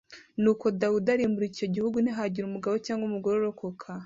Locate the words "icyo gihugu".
1.51-1.97